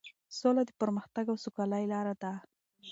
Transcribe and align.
سوله 0.37 0.61
د 0.65 0.71
پرمختګ 0.81 1.25
او 1.31 1.37
سوکالۍ 1.43 1.83
لاره 1.93 2.13
ده. 2.21 2.31